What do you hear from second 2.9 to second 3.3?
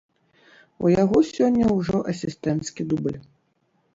дубль.